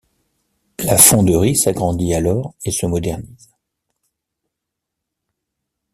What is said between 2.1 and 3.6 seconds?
alors et se modernise.